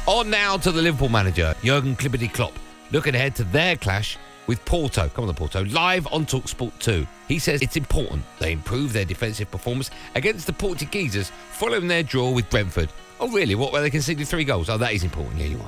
on 0.06 0.28
now 0.28 0.56
to 0.56 0.72
the 0.72 0.82
liverpool 0.82 1.08
manager 1.08 1.54
jurgen 1.62 1.94
klippity 1.94 2.30
klopp 2.30 2.52
looking 2.90 3.14
ahead 3.14 3.36
to 3.36 3.44
their 3.44 3.76
clash 3.76 4.18
with 4.48 4.64
Porto. 4.64 5.08
Come 5.10 5.28
on, 5.28 5.34
Porto. 5.34 5.64
Live 5.66 6.08
on 6.08 6.26
Talksport 6.26 6.72
2. 6.80 7.06
He 7.28 7.38
says 7.38 7.62
it's 7.62 7.76
important 7.76 8.24
they 8.40 8.50
improve 8.50 8.92
their 8.92 9.04
defensive 9.04 9.48
performance 9.50 9.92
against 10.16 10.46
the 10.46 10.52
Portuguesers 10.52 11.30
following 11.52 11.86
their 11.86 12.02
draw 12.02 12.32
with 12.32 12.50
Brentford. 12.50 12.88
Oh, 13.20 13.28
really? 13.28 13.54
What, 13.54 13.72
where 13.72 13.82
they 13.82 13.90
conceded 13.90 14.26
three 14.26 14.44
goals? 14.44 14.68
Oh, 14.68 14.78
that 14.78 14.92
is 14.92 15.04
important. 15.04 15.38
Yeah, 15.38 15.46
you're. 15.46 15.60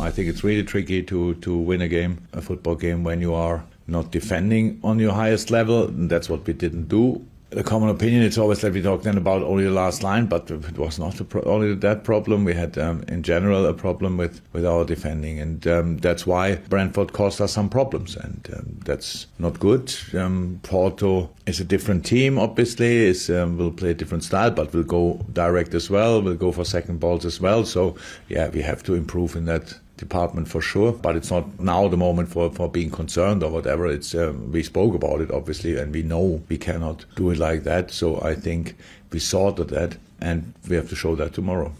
I 0.00 0.10
think 0.10 0.28
it's 0.28 0.42
really 0.42 0.64
tricky 0.64 1.02
to, 1.04 1.34
to 1.34 1.56
win 1.56 1.82
a 1.82 1.88
game, 1.88 2.26
a 2.32 2.40
football 2.40 2.74
game, 2.74 3.04
when 3.04 3.20
you 3.20 3.34
are 3.34 3.62
not 3.86 4.10
defending 4.10 4.80
on 4.82 4.98
your 4.98 5.12
highest 5.12 5.50
level. 5.50 5.88
That's 5.88 6.30
what 6.30 6.46
we 6.46 6.54
didn't 6.54 6.88
do. 6.88 7.24
The 7.50 7.64
common 7.64 7.88
opinion, 7.88 8.22
it's 8.22 8.38
always 8.38 8.60
that 8.60 8.72
we 8.72 8.80
talk 8.80 9.02
then 9.02 9.16
about 9.16 9.42
only 9.42 9.64
the 9.64 9.72
last 9.72 10.04
line, 10.04 10.26
but 10.26 10.48
it 10.52 10.78
was 10.78 11.00
not 11.00 11.20
pro- 11.28 11.42
only 11.42 11.74
that 11.74 12.04
problem. 12.04 12.44
We 12.44 12.54
had, 12.54 12.78
um, 12.78 13.02
in 13.08 13.24
general, 13.24 13.66
a 13.66 13.74
problem 13.74 14.16
with, 14.16 14.40
with 14.52 14.64
our 14.64 14.84
defending. 14.84 15.40
And 15.40 15.66
um, 15.66 15.98
that's 15.98 16.24
why 16.24 16.56
Brentford 16.68 17.12
caused 17.12 17.40
us 17.40 17.52
some 17.52 17.68
problems. 17.68 18.14
And 18.14 18.48
um, 18.56 18.78
that's 18.84 19.26
not 19.40 19.58
good. 19.58 19.92
Um, 20.14 20.60
Porto 20.62 21.30
is 21.46 21.58
a 21.58 21.64
different 21.64 22.06
team, 22.06 22.38
obviously, 22.38 22.98
is, 22.98 23.28
um, 23.28 23.58
will 23.58 23.72
play 23.72 23.90
a 23.90 23.94
different 23.94 24.22
style, 24.22 24.52
but 24.52 24.72
will 24.72 24.84
go 24.84 25.20
direct 25.32 25.74
as 25.74 25.90
well, 25.90 26.22
will 26.22 26.36
go 26.36 26.52
for 26.52 26.64
second 26.64 27.00
balls 27.00 27.24
as 27.24 27.40
well. 27.40 27.64
So, 27.64 27.96
yeah, 28.28 28.48
we 28.50 28.62
have 28.62 28.84
to 28.84 28.94
improve 28.94 29.34
in 29.34 29.46
that 29.46 29.74
department 30.00 30.48
for 30.48 30.60
sure, 30.60 30.92
but 30.92 31.14
it's 31.14 31.30
not 31.30 31.60
now 31.60 31.86
the 31.86 31.96
moment 31.96 32.28
for, 32.28 32.50
for 32.50 32.68
being 32.68 32.90
concerned 32.90 33.44
or 33.44 33.50
whatever. 33.50 33.86
It's 33.86 34.14
um, 34.14 34.50
we 34.50 34.64
spoke 34.64 34.94
about 34.94 35.20
it 35.20 35.30
obviously, 35.30 35.78
and 35.78 35.94
we 35.94 36.02
know 36.02 36.42
we 36.48 36.58
cannot 36.58 37.04
do 37.14 37.30
it 37.30 37.38
like 37.38 37.62
that. 37.62 37.92
So 37.92 38.20
I 38.20 38.34
think 38.34 38.74
we 39.12 39.20
sorted 39.20 39.68
that, 39.68 39.96
and 40.20 40.52
we 40.68 40.74
have 40.74 40.88
to 40.88 40.96
show 40.96 41.14
that 41.16 41.34
tomorrow. 41.34 41.72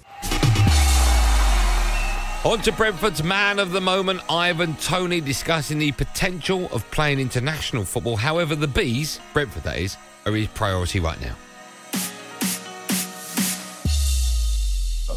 On 2.43 2.59
to 2.63 2.73
Brentford's 2.73 3.23
man 3.23 3.59
of 3.59 3.73
the 3.73 3.83
moment, 3.83 4.23
Ivan 4.31 4.75
Toney, 4.77 5.21
discussing 5.21 5.79
the 5.79 5.93
potential 5.93 6.71
of 6.73 6.91
playing 6.91 7.21
international 7.21 7.85
football. 7.85 8.17
However, 8.17 8.55
the 8.55 8.67
Bees, 8.67 9.21
Brentford 9.35 9.65
that 9.65 9.79
is, 9.79 9.99
are 10.25 10.33
his 10.33 10.49
priority 10.49 11.01
right 11.01 11.21
now. 11.21 11.37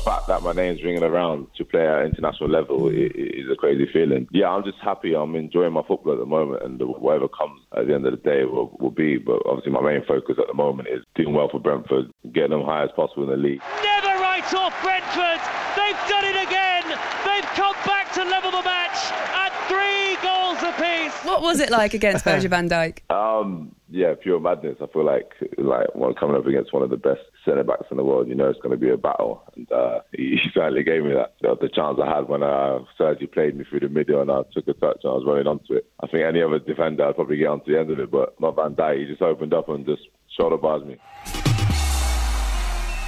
Fact 0.04 0.28
that 0.28 0.42
my 0.42 0.54
name's 0.54 0.84
ringing 0.84 1.04
around 1.04 1.48
to 1.58 1.66
play 1.66 1.88
at 1.88 2.06
international 2.06 2.50
level 2.50 2.90
is 2.90 3.50
a 3.52 3.56
crazy 3.56 3.88
feeling. 3.92 4.28
Yeah, 4.32 4.50
I'm 4.50 4.64
just 4.64 4.78
happy. 4.84 5.16
I'm 5.16 5.36
enjoying 5.36 5.74
my 5.74 5.84
football 5.88 6.14
at 6.14 6.20
the 6.20 6.26
moment, 6.26 6.64
and 6.64 6.80
whatever 6.80 7.28
comes 7.28 7.62
at 7.78 7.88
the 7.88 7.94
end 7.94 8.06
of 8.06 8.12
the 8.12 8.24
day 8.30 8.46
will, 8.46 8.76
will 8.80 8.92
be. 8.92 9.18
But 9.18 9.42
obviously, 9.46 9.72
my 9.72 9.82
main 9.82 10.06
focus 10.06 10.36
at 10.40 10.48
the 10.48 10.54
moment 10.54 10.90
is 10.90 11.04
doing 11.16 11.34
well 11.34 11.50
for 11.50 11.60
Brentford, 11.60 12.12
getting 12.34 12.52
them 12.52 12.64
high 12.64 12.84
as 12.84 12.92
possible 12.96 13.24
in 13.24 13.30
the 13.30 13.38
league. 13.38 13.62
Never 13.82 14.20
write 14.20 14.54
off 14.54 14.74
Brentford. 14.84 15.42
They've 15.76 16.04
done 16.10 16.26
it 16.26 16.40
again. 16.44 16.84
They've 17.26 17.50
come 17.56 17.76
back 17.86 18.12
to 18.14 18.24
level 18.24 18.52
the 18.52 18.64
match 18.64 19.00
at 19.34 19.52
three 19.68 20.20
goals 20.22 20.60
apiece. 20.62 21.23
What 21.34 21.42
was 21.42 21.60
it 21.60 21.72
like 21.72 21.96
against 21.96 22.24
Virgil 22.30 22.52
van 22.52 22.70
Dijk? 22.70 23.00
Um, 23.10 23.74
yeah, 23.90 24.14
pure 24.22 24.40
madness. 24.40 24.78
I 24.80 24.86
feel 24.94 25.04
like 25.04 25.32
like 25.58 25.88
when 25.96 26.14
coming 26.14 26.36
up 26.36 26.46
against 26.46 26.72
one 26.72 26.84
of 26.84 26.92
the 26.92 26.98
best 26.98 27.22
centre 27.44 27.64
backs 27.64 27.88
in 27.90 27.98
the 27.98 28.04
world, 28.04 28.28
you 28.28 28.36
know 28.36 28.50
it's 28.50 28.60
going 28.60 28.78
to 28.78 28.78
be 28.78 28.92
a 28.92 28.98
battle, 28.98 29.42
and 29.56 29.72
uh, 29.72 30.02
he, 30.12 30.38
he 30.38 30.50
certainly 30.54 30.84
gave 30.84 31.04
me 31.04 31.14
that. 31.14 31.34
The 31.42 31.70
chance 31.74 31.98
I 32.00 32.08
had 32.08 32.30
when 32.30 32.44
uh, 32.44 32.80
Sergi 33.00 33.26
played 33.26 33.58
me 33.58 33.66
through 33.68 33.80
the 33.80 33.90
middle 33.90 34.22
and 34.22 34.30
I 34.30 34.44
took 34.54 34.68
a 34.68 34.74
touch 34.74 35.00
and 35.04 35.12
I 35.12 35.16
was 35.16 35.24
running 35.26 35.48
onto 35.48 35.74
it. 35.74 35.88
I 36.04 36.08
think 36.08 36.24
any 36.24 36.44
other 36.44 36.60
defender 36.60 37.04
I'd 37.04 37.16
probably 37.16 37.38
get 37.38 37.48
onto 37.48 37.72
the 37.72 37.80
end 37.80 37.90
of 37.90 38.00
it, 38.00 38.12
but 38.12 38.40
not 38.40 38.56
Van 38.56 38.76
Dijk. 38.76 39.00
He 39.00 39.06
just 39.08 39.24
opened 39.24 39.56
up 39.56 39.70
and 39.70 39.88
just 39.88 40.04
shoulder 40.38 40.58
bars 40.58 40.84
me. 40.86 40.98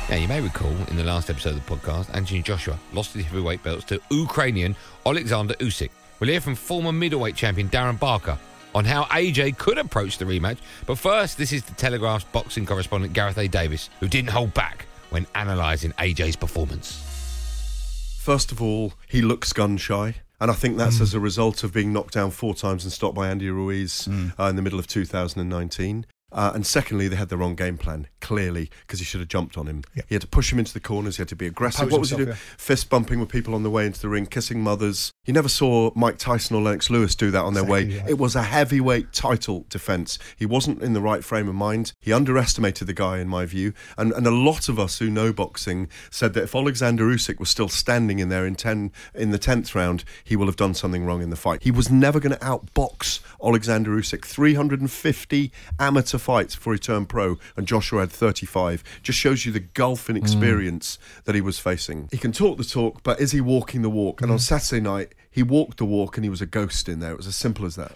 Now, 0.10 0.16
you 0.16 0.28
may 0.28 0.42
recall 0.42 0.74
in 0.90 0.98
the 0.98 1.04
last 1.04 1.30
episode 1.30 1.58
of 1.58 1.66
the 1.66 1.76
podcast, 1.76 2.14
Anthony 2.16 2.42
Joshua 2.42 2.80
lost 2.92 3.14
his 3.14 3.26
heavyweight 3.26 3.62
belts 3.62 3.86
to 3.86 4.02
Ukrainian 4.10 4.76
Alexander 5.06 5.54
Usyk. 5.56 5.92
We'll 6.26 6.32
hear 6.32 6.42
from 6.42 6.56
former 6.56 6.92
middleweight 6.92 7.36
champion 7.36 7.70
Darren 7.70 8.00
Barker 8.00 8.40
on 8.74 8.84
how 8.84 9.04
AJ 9.04 9.60
could 9.60 9.78
approach 9.78 10.18
the 10.18 10.26
rematch. 10.26 10.58
But 10.88 10.98
first, 10.98 11.38
this 11.38 11.54
is 11.54 11.62
the 11.62 11.76
Telegraph's 11.76 12.24
boxing 12.24 12.66
correspondent 12.66 13.14
Gareth 13.14 13.38
A. 13.38 13.48
Davis, 13.48 13.92
who 14.00 14.08
didn't 14.08 14.32
hold 14.32 14.52
back 14.56 14.88
when 15.12 15.28
analysing 15.36 15.92
AJ's 16.00 16.36
performance. 16.36 18.18
First 18.22 18.52
of 18.52 18.60
all, 18.60 18.94
he 19.08 19.22
looks 19.22 19.54
gun 19.54 19.78
shy. 19.78 20.16
And 20.42 20.50
I 20.50 20.56
think 20.56 20.78
that's 20.78 21.00
as 21.00 21.14
a 21.14 21.20
result 21.20 21.64
of 21.64 21.72
being 21.72 21.94
knocked 21.94 22.16
down 22.16 22.32
four 22.32 22.56
times 22.56 22.86
and 22.86 22.92
stopped 22.92 23.14
by 23.14 23.30
Andy 23.30 23.52
Ruiz 23.52 24.08
uh, 24.40 24.46
in 24.46 24.56
the 24.56 24.64
middle 24.64 24.80
of 24.80 24.88
2019. 24.88 26.08
Uh, 26.32 26.52
and 26.56 26.66
secondly, 26.66 27.08
they 27.08 27.18
had 27.18 27.30
the 27.30 27.38
wrong 27.38 27.54
game 27.54 27.78
plan, 27.78 28.08
clearly, 28.26 28.72
because 28.82 28.98
he 28.98 29.06
should 29.06 29.20
have 29.20 29.30
jumped 29.30 29.56
on 29.56 29.68
him. 29.68 29.84
He 30.08 30.16
had 30.16 30.22
to 30.22 30.28
push 30.28 30.52
him 30.52 30.58
into 30.58 30.74
the 30.74 30.80
corners, 30.80 31.18
he 31.18 31.22
had 31.22 31.28
to 31.28 31.36
be 31.36 31.46
aggressive. 31.46 31.84
Impose 31.84 31.92
what 31.92 32.00
was 32.00 32.10
he 32.10 32.16
himself, 32.16 32.40
doing? 32.40 32.58
Fist 32.58 32.90
bumping 32.90 33.20
with 33.20 33.30
people 33.30 33.54
on 33.54 33.62
the 33.62 33.70
way 33.70 33.86
into 33.86 34.02
the 34.02 34.10
ring, 34.10 34.26
kissing 34.26 34.62
mothers. 34.62 35.12
You 35.26 35.34
never 35.34 35.48
saw 35.48 35.92
Mike 35.96 36.18
Tyson 36.18 36.56
or 36.56 36.62
Lennox 36.64 36.90
Lewis 36.90 37.14
do 37.14 37.30
that 37.30 37.44
on 37.44 37.54
their 37.54 37.64
way. 37.64 37.84
Exactly 37.84 38.02
right. 38.02 38.10
It 38.10 38.18
was 38.18 38.36
a 38.36 38.42
heavyweight 38.42 39.14
title 39.14 39.66
defence. 39.70 40.18
He 40.36 40.48
wasn't 40.48 40.82
in 40.82 40.94
the 40.94 41.02
right 41.02 41.24
frame 41.24 41.48
of 41.48 41.54
mind. 41.54 41.94
He 42.00 42.12
underestimated 42.12 42.88
the 42.88 42.94
guy, 42.94 43.20
in 43.20 43.28
my 43.28 43.46
view. 43.46 43.74
And, 43.96 44.12
and 44.14 44.26
a 44.26 44.32
lot 44.32 44.70
of 44.70 44.80
us 44.80 44.98
who 44.98 45.12
know 45.12 45.32
boxing 45.32 45.88
said 46.10 46.34
that 46.34 46.46
if 46.46 46.56
Alexander 46.56 47.06
Usyk 47.06 47.40
was 47.40 47.52
still 47.52 47.70
standing 47.70 48.18
in 48.18 48.30
there 48.30 48.48
in 48.48 48.56
ten 48.56 48.92
in 49.14 49.30
the 49.30 49.38
tenth 49.38 49.76
round, 49.76 50.04
he 50.24 50.36
will 50.36 50.48
have 50.48 50.56
done 50.56 50.74
something 50.74 51.06
wrong 51.06 51.22
in 51.22 51.30
the 51.30 51.36
fight. 51.36 51.62
He 51.62 51.70
was 51.70 51.92
never 51.92 52.20
going 52.20 52.36
to 52.36 52.44
outbox 52.44 53.20
Alexander 53.44 53.92
Usyk. 53.92 54.26
350 54.26 55.52
amateur 55.80 56.18
fights 56.18 56.56
before 56.56 56.74
he 56.74 56.80
turned 56.80 57.10
pro, 57.10 57.38
and 57.56 57.68
Joshua 57.68 58.02
had 58.02 58.12
35. 58.16 58.84
Just 59.04 59.20
shows 59.20 59.46
you 59.46 59.52
the 59.52 59.60
gulf 59.60 60.10
in 60.10 60.16
mm. 60.16 60.20
experience 60.20 60.98
that 61.26 61.36
he 61.36 61.42
was 61.42 61.60
facing. 61.60 62.10
He 62.12 62.18
can 62.18 62.32
talk 62.32 62.58
the 62.58 62.64
talk, 62.64 63.04
but 63.04 63.20
is 63.20 63.32
he 63.32 63.42
walking 63.42 63.82
the 63.82 63.90
walk? 63.90 64.22
And 64.22 64.32
on 64.32 64.38
mm. 64.38 64.42
Saturday 64.42 64.82
night, 64.82 65.14
he 65.30 65.44
walked 65.44 65.78
the 65.78 65.86
walk, 65.86 66.18
and 66.18 66.24
he 66.24 66.30
was 66.30 66.42
a 66.42 66.46
ghost 66.46 66.88
in 66.88 67.00
there. 67.00 67.12
It 67.12 67.18
was 67.18 67.28
as 67.28 67.36
simple 67.36 67.66
as 67.66 67.76
that. 67.76 67.92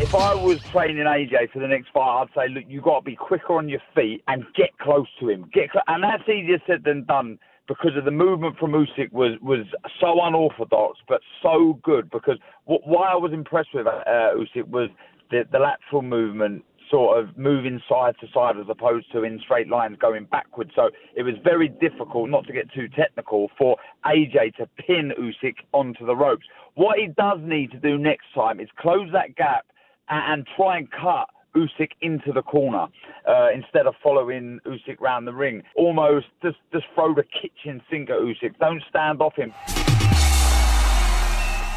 If 0.00 0.14
I 0.14 0.32
was 0.32 0.58
training 0.72 1.04
AJ 1.04 1.50
for 1.52 1.58
the 1.58 1.68
next 1.68 1.88
fight, 1.92 2.22
I'd 2.22 2.28
say, 2.34 2.48
look, 2.48 2.64
you've 2.66 2.82
got 2.84 3.00
to 3.00 3.04
be 3.04 3.14
quicker 3.14 3.52
on 3.54 3.68
your 3.68 3.82
feet 3.94 4.22
and 4.26 4.42
get 4.54 4.78
close 4.78 5.06
to 5.20 5.28
him. 5.28 5.50
Get 5.52 5.68
cl- 5.70 5.84
and 5.86 6.02
that's 6.02 6.26
easier 6.26 6.62
said 6.66 6.84
than 6.84 7.04
done 7.04 7.38
because 7.68 7.92
of 7.96 8.04
the 8.04 8.10
movement 8.10 8.56
from 8.58 8.72
Usyk 8.72 9.12
was 9.12 9.38
was 9.40 9.66
so 10.00 10.18
unorthodox 10.22 10.98
but 11.06 11.20
so 11.42 11.78
good. 11.82 12.10
Because 12.10 12.38
what, 12.64 12.80
why 12.86 13.12
I 13.12 13.16
was 13.16 13.32
impressed 13.32 13.68
with 13.74 13.86
uh, 13.86 13.90
Usyk 14.34 14.66
was 14.68 14.88
the, 15.30 15.44
the 15.52 15.58
lateral 15.58 16.02
movement, 16.02 16.64
sort 16.90 17.22
of 17.22 17.36
moving 17.36 17.80
side 17.88 18.14
to 18.20 18.26
side 18.32 18.56
as 18.58 18.66
opposed 18.68 19.12
to 19.12 19.22
in 19.22 19.38
straight 19.40 19.68
lines 19.68 19.98
going 20.00 20.24
backwards. 20.24 20.70
So 20.74 20.88
it 21.14 21.22
was 21.22 21.34
very 21.44 21.68
difficult, 21.68 22.30
not 22.30 22.46
to 22.46 22.52
get 22.52 22.72
too 22.72 22.88
technical, 22.88 23.50
for 23.58 23.76
AJ 24.06 24.56
to 24.56 24.66
pin 24.78 25.12
Usyk 25.20 25.56
onto 25.72 26.06
the 26.06 26.16
ropes. 26.16 26.46
What 26.74 26.98
he 26.98 27.08
does 27.08 27.38
need 27.42 27.70
to 27.72 27.78
do 27.78 27.98
next 27.98 28.26
time 28.34 28.60
is 28.60 28.68
close 28.78 29.08
that 29.12 29.36
gap 29.36 29.66
and, 30.08 30.32
and 30.32 30.48
try 30.56 30.78
and 30.78 30.88
cut 30.90 31.28
Usyk 31.56 31.90
into 32.00 32.32
the 32.32 32.42
corner 32.42 32.86
uh, 33.28 33.48
instead 33.54 33.86
of 33.86 33.94
following 34.02 34.60
Usyk 34.66 35.00
round 35.00 35.26
the 35.26 35.32
ring. 35.32 35.62
Almost 35.76 36.26
just 36.42 36.58
just 36.72 36.86
throw 36.94 37.14
the 37.14 37.24
kitchen 37.24 37.82
sink 37.90 38.10
at 38.10 38.18
Usyk. 38.18 38.58
Don't 38.58 38.82
stand 38.88 39.20
off 39.20 39.34
him. 39.34 39.52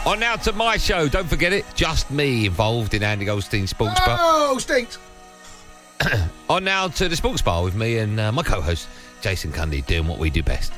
On 0.06 0.20
now 0.20 0.36
to 0.36 0.52
my 0.54 0.78
show. 0.78 1.08
Don't 1.08 1.28
forget 1.28 1.54
it. 1.54 1.64
Just 1.76 2.10
me 2.10 2.48
involved 2.48 2.96
in 2.96 3.04
Andy 3.04 3.26
Goldstein's 3.26 3.70
Sports 3.70 4.00
Bar. 4.00 4.18
Oh, 4.20 4.58
stinks. 4.58 4.98
On 6.50 6.64
now 6.64 6.88
to 6.88 7.08
the 7.08 7.16
Sports 7.16 7.44
Bar 7.44 7.64
with 7.64 7.76
me 7.76 8.00
and 8.00 8.20
uh, 8.20 8.32
my 8.32 8.42
co-host 8.42 8.90
Jason 9.22 9.52
Cundy 9.52 9.86
doing 9.86 10.08
what 10.08 10.18
we 10.18 10.32
do 10.32 10.42
best. 10.42 10.74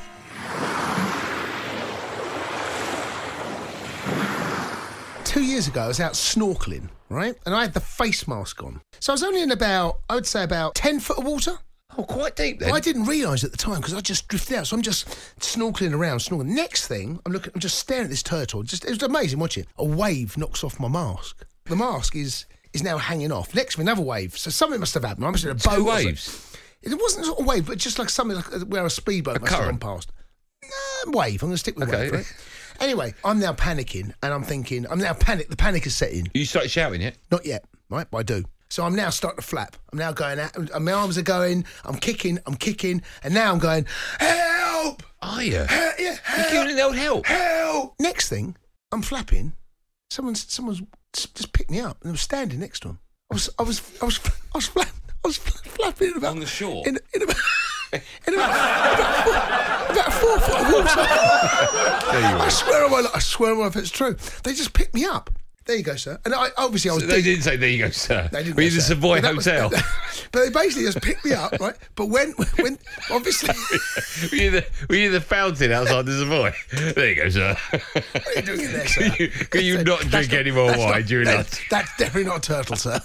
Two 5.34 5.42
years 5.42 5.66
ago, 5.66 5.82
I 5.82 5.88
was 5.88 5.98
out 5.98 6.12
snorkeling, 6.12 6.90
right? 7.08 7.34
And 7.44 7.56
I 7.56 7.62
had 7.62 7.74
the 7.74 7.80
face 7.80 8.28
mask 8.28 8.62
on. 8.62 8.80
So 9.00 9.12
I 9.12 9.14
was 9.14 9.24
only 9.24 9.42
in 9.42 9.50
about, 9.50 9.98
I 10.08 10.14
would 10.14 10.26
say, 10.28 10.44
about 10.44 10.76
10 10.76 11.00
foot 11.00 11.18
of 11.18 11.24
water. 11.24 11.58
Oh, 11.98 12.04
quite 12.04 12.36
deep 12.36 12.60
then. 12.60 12.70
I 12.72 12.78
didn't 12.78 13.06
realise 13.06 13.42
at 13.42 13.50
the 13.50 13.56
time 13.56 13.76
because 13.80 13.94
I 13.94 14.00
just 14.00 14.28
drifted 14.28 14.56
out. 14.58 14.68
So 14.68 14.76
I'm 14.76 14.82
just 14.82 15.08
snorkeling 15.40 15.92
around, 15.92 16.18
snorkeling. 16.18 16.46
Next 16.46 16.86
thing, 16.86 17.18
I'm 17.26 17.32
looking, 17.32 17.50
I'm 17.52 17.60
just 17.60 17.80
staring 17.80 18.04
at 18.04 18.10
this 18.10 18.22
turtle. 18.22 18.62
Just, 18.62 18.84
it 18.84 18.90
was 18.90 19.02
amazing 19.02 19.40
watching. 19.40 19.66
A 19.76 19.84
wave 19.84 20.38
knocks 20.38 20.62
off 20.62 20.78
my 20.78 20.86
mask. 20.86 21.44
The 21.64 21.74
mask 21.74 22.14
is 22.14 22.46
is 22.72 22.84
now 22.84 22.98
hanging 22.98 23.32
off. 23.32 23.54
Next, 23.56 23.74
to 23.74 23.80
me, 23.80 23.84
another 23.84 24.02
wave. 24.02 24.38
So 24.38 24.50
something 24.50 24.78
must 24.78 24.94
have 24.94 25.02
happened. 25.04 25.26
I 25.26 25.30
must 25.30 25.42
have 25.42 25.58
been 25.60 25.72
a 25.72 25.76
Two 25.76 25.84
boat. 25.84 25.88
or 25.88 25.90
something. 25.94 26.06
waves? 26.06 26.56
It 26.82 26.94
wasn't 26.94 27.26
sort 27.26 27.40
of 27.40 27.46
wave, 27.46 27.66
but 27.66 27.78
just 27.78 27.98
like 27.98 28.08
something 28.08 28.36
like 28.36 28.52
uh, 28.54 28.60
where 28.66 28.86
a 28.86 28.90
speedboat 28.90 29.40
must 29.40 29.52
have 29.52 29.64
gone 29.64 29.78
past. 29.78 30.12
Nah, 31.06 31.18
wave. 31.18 31.42
I'm 31.42 31.48
going 31.48 31.54
to 31.54 31.58
stick 31.58 31.76
with 31.78 31.88
Okay. 31.88 32.02
wave. 32.04 32.12
Right? 32.12 32.34
Anyway, 32.80 33.14
I'm 33.24 33.38
now 33.40 33.52
panicking, 33.52 34.12
and 34.22 34.32
I'm 34.34 34.42
thinking, 34.42 34.86
I'm 34.90 34.98
now 34.98 35.14
panic. 35.14 35.48
The 35.48 35.56
panic 35.56 35.86
is 35.86 35.94
setting. 35.96 36.28
You 36.34 36.44
started 36.44 36.70
shouting 36.70 37.00
yet? 37.00 37.16
Not 37.30 37.46
yet, 37.46 37.64
right? 37.90 38.06
But 38.10 38.18
I 38.18 38.22
do. 38.22 38.44
So 38.70 38.82
I'm 38.84 38.96
now 38.96 39.10
starting 39.10 39.40
to 39.40 39.46
flap. 39.46 39.76
I'm 39.92 39.98
now 39.98 40.12
going 40.12 40.38
out. 40.40 40.56
and 40.56 40.84
My 40.84 40.92
arms 40.92 41.16
are 41.16 41.22
going. 41.22 41.64
I'm 41.84 41.94
kicking. 41.96 42.38
I'm 42.46 42.56
kicking, 42.56 43.02
and 43.22 43.32
now 43.34 43.52
I'm 43.52 43.58
going. 43.58 43.86
Help! 44.18 45.02
Are 45.22 45.42
you? 45.42 45.64
He- 45.64 46.04
yeah, 46.04 46.16
help! 46.24 46.52
You're 46.52 46.62
giving 46.62 46.76
the 46.76 46.82
old 46.82 46.96
help. 46.96 47.26
Help! 47.26 47.94
Next 48.00 48.28
thing, 48.28 48.56
I'm 48.92 49.02
flapping. 49.02 49.52
Someone's 50.10 50.52
someone's 50.52 50.82
just 51.12 51.52
picked 51.52 51.70
me 51.70 51.80
up, 51.80 51.98
and 52.02 52.10
I 52.10 52.12
was 52.12 52.20
standing 52.20 52.60
next 52.60 52.80
to 52.80 52.88
him. 52.90 52.98
I 53.30 53.34
was 53.34 53.48
I 53.58 53.62
was 53.62 53.80
I 54.02 54.04
was 54.04 54.18
I 54.54 54.58
was 54.58 54.66
flapping. 54.66 54.92
I 55.24 55.28
was 55.28 55.38
flapping 55.38 56.10
in 56.10 56.16
about 56.18 56.32
on 56.32 56.40
the 56.40 56.46
shore. 56.46 56.82
in, 56.86 56.98
in 57.14 57.22
about 57.22 57.36
about, 57.92 58.02
about, 58.34 59.90
about 59.90 60.12
four 60.12 60.38
foot 60.40 60.60
of 60.60 60.72
water. 60.72 61.00
I 61.00 62.48
swear 62.50 62.84
on 62.84 62.90
my 62.90 63.00
li- 63.00 63.08
I 63.14 63.18
swear 63.18 63.52
on 63.52 63.58
my 63.58 63.64
life 63.64 63.76
it's 63.76 63.90
true. 63.90 64.16
They 64.42 64.54
just 64.54 64.72
picked 64.72 64.94
me 64.94 65.04
up. 65.04 65.30
There 65.66 65.76
you 65.76 65.82
go, 65.82 65.96
sir. 65.96 66.18
And 66.26 66.34
I 66.34 66.48
obviously 66.58 66.90
I 66.90 66.94
was. 66.94 67.04
So 67.04 67.08
they 67.08 67.16
deep- 67.16 67.24
didn't 67.24 67.44
say, 67.44 67.56
there 67.56 67.70
you 67.70 67.84
go, 67.84 67.90
sir. 67.90 68.28
They 68.30 68.42
didn't 68.44 68.56
Were 68.56 68.62
you 68.62 68.70
the. 68.70 68.80
Savoy 68.82 69.16
But 69.16 69.22
that 69.22 69.36
was- 69.36 69.46
Hotel? 69.46 69.70
but 70.32 70.44
they 70.44 70.50
basically 70.50 70.82
just 70.84 71.00
picked 71.00 71.24
me 71.24 71.32
up, 71.32 71.52
right? 71.58 71.74
But 71.94 72.06
when 72.10 72.32
when 72.60 72.78
obviously 73.10 73.48
were, 74.30 74.36
you 74.36 74.50
the, 74.50 74.66
were 74.90 74.96
you 74.96 75.10
the 75.10 75.22
fountain 75.22 75.72
outside 75.72 76.04
the 76.04 76.18
Savoy? 76.18 76.52
There 76.92 77.08
you 77.08 77.14
go, 77.16 77.28
sir. 77.30 77.56
What 77.70 78.26
are 78.26 78.32
you 78.40 78.42
doing 78.42 78.60
in 78.60 78.72
there, 78.72 78.86
sir? 78.88 79.00
Can 79.08 79.14
you, 79.18 79.28
can 79.30 79.64
you 79.64 79.84
not 79.84 80.00
drink 80.00 80.32
not- 80.32 80.38
any 80.40 80.50
more 80.50 80.66
wine 80.66 80.78
not- 80.78 81.06
during 81.06 81.24
that's, 81.26 81.56
that? 81.58 81.64
That's 81.70 81.96
definitely 81.96 82.24
not 82.24 82.38
a 82.38 82.52
turtle, 82.52 82.76
sir. 82.76 83.00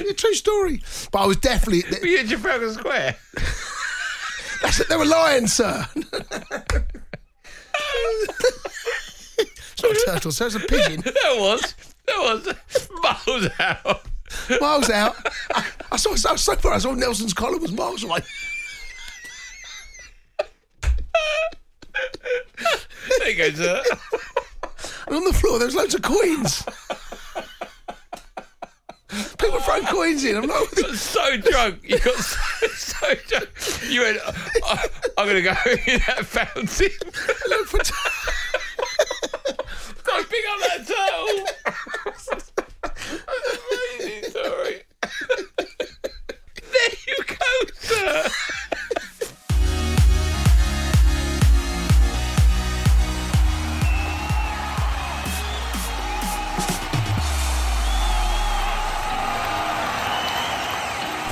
A 0.00 0.14
true 0.14 0.34
story. 0.34 0.82
But 1.10 1.22
I 1.22 1.26
was 1.26 1.36
definitely. 1.38 1.84
Were 2.00 2.06
you 2.06 2.18
at 2.18 2.28
Trafalgar 2.28 2.72
Square? 2.72 3.16
That's 4.62 4.80
it. 4.80 4.88
They 4.88 4.96
were 4.96 5.04
lying, 5.04 5.46
sir. 5.46 5.86
it's 5.94 6.72
not 9.82 9.90
a 9.90 10.02
turtle, 10.06 10.32
sir. 10.32 10.46
It's 10.46 10.54
a 10.54 10.60
pigeon. 10.60 11.00
that 11.04 11.34
was. 11.36 11.74
That 12.06 12.18
was 12.18 12.88
miles 13.02 13.48
out. 13.58 14.02
Miles 14.60 14.90
out. 14.90 15.16
I, 15.54 15.66
I 15.92 15.96
saw. 15.96 16.10
I 16.10 16.32
was 16.32 16.42
so 16.42 16.56
far. 16.56 16.74
I 16.74 16.78
saw 16.78 16.92
Nelson's 16.92 17.34
Column 17.34 17.60
was 17.60 17.72
miles 17.72 18.04
away. 18.04 18.20
There 23.18 23.30
you 23.30 23.36
go, 23.36 23.50
sir. 23.50 23.82
And 25.06 25.16
on 25.16 25.24
the 25.24 25.32
floor, 25.32 25.58
there 25.58 25.66
was 25.66 25.74
loads 25.74 25.94
of 25.94 26.02
coins. 26.02 26.64
Throwing 29.72 29.86
coins 29.86 30.24
in. 30.24 30.36
I'm 30.36 30.46
You 30.46 30.94
so 30.94 31.36
drunk. 31.38 31.80
You 31.82 31.98
got 31.98 32.14
so, 32.16 32.66
so 32.76 33.14
drunk. 33.28 33.48
You 33.88 34.02
went, 34.02 34.18
"Oh, 34.64 34.84
I'm 35.16 35.26
going 35.26 35.36
to 35.36 35.42
go 35.42 35.54
in 35.92 36.00
that 36.06 36.26
fountain. 36.26 36.90
look 37.48 37.66
for. 37.66 37.78
Go 37.78 37.84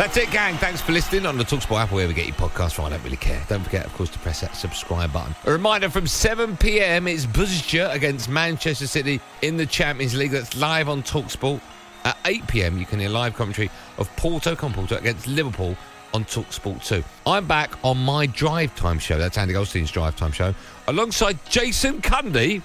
That's 0.00 0.16
it, 0.16 0.30
gang. 0.30 0.56
Thanks 0.56 0.80
for 0.80 0.92
listening 0.92 1.26
on 1.26 1.36
the 1.36 1.44
Talksport 1.44 1.82
app, 1.82 1.92
wherever 1.92 2.10
you 2.10 2.16
get 2.16 2.24
your 2.24 2.34
podcast 2.34 2.72
from. 2.72 2.86
I 2.86 2.88
don't 2.88 3.04
really 3.04 3.18
care. 3.18 3.44
Don't 3.50 3.62
forget, 3.62 3.84
of 3.84 3.92
course, 3.92 4.08
to 4.08 4.18
press 4.20 4.40
that 4.40 4.56
subscribe 4.56 5.12
button. 5.12 5.34
A 5.44 5.52
reminder 5.52 5.90
from 5.90 6.06
7 6.06 6.56
p.m. 6.56 7.06
It's 7.06 7.26
Buzzer 7.26 7.86
against 7.92 8.26
Manchester 8.26 8.86
City 8.86 9.20
in 9.42 9.58
the 9.58 9.66
Champions 9.66 10.14
League. 10.14 10.30
That's 10.30 10.56
live 10.56 10.88
on 10.88 11.02
Talksport. 11.02 11.60
At 12.06 12.16
8 12.24 12.46
pm, 12.46 12.78
you 12.78 12.86
can 12.86 12.98
hear 12.98 13.10
live 13.10 13.34
commentary 13.34 13.70
of 13.98 14.08
Porto 14.16 14.56
con 14.56 14.72
Porto 14.72 14.96
against 14.96 15.26
Liverpool 15.26 15.76
on 16.14 16.24
Talksport 16.24 16.82
2. 16.82 17.04
I'm 17.26 17.46
back 17.46 17.72
on 17.84 17.98
my 17.98 18.24
drive 18.24 18.74
time 18.76 18.98
show. 18.98 19.18
That's 19.18 19.36
Andy 19.36 19.52
Goldstein's 19.52 19.90
drive 19.90 20.16
time 20.16 20.32
show. 20.32 20.54
Alongside 20.88 21.38
Jason 21.50 22.00
Cundy. 22.00 22.62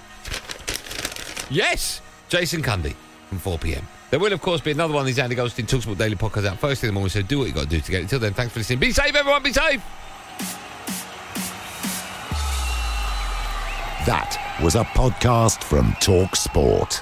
Yes, 1.50 2.00
Jason 2.30 2.62
Cundy 2.62 2.96
from 3.28 3.40
4 3.40 3.58
pm. 3.58 3.86
There 4.12 4.20
will, 4.20 4.34
of 4.34 4.42
course, 4.42 4.62
be 4.62 4.72
another 4.72 4.94
one 4.94 5.02
of 5.02 5.08
these 5.08 5.20
Andy 5.20 5.36
Goldstein 5.36 5.66
Talksport 5.66 5.98
Daily 5.98 6.16
podcasts 6.16 6.46
out 6.46 6.60
first 6.60 6.84
in 6.84 6.88
the 6.88 6.94
morning, 6.94 7.10
so 7.10 7.22
do 7.22 7.40
what 7.40 7.48
you 7.48 7.54
got 7.54 7.64
to 7.64 7.70
do 7.70 7.82
to 7.82 7.92
get 7.92 8.00
it. 8.00 8.04
Until 8.04 8.20
then, 8.20 8.34
thanks 8.34 8.54
for 8.54 8.60
listening. 8.60 8.80
Be 8.80 8.92
safe, 8.92 9.16
everyone. 9.16 9.44
Be 9.44 9.52
safe. 9.52 9.84
That 14.06 14.60
was 14.62 14.76
a 14.76 14.84
podcast 14.84 15.64
from 15.64 15.96
Talk 16.00 16.36
Sport. 16.36 17.02